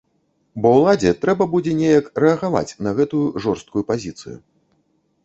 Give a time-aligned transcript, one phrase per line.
[0.61, 4.35] Бо ўладзе трэба будзе неяк рэагаваць на гэтую жорсткую пазіцыю.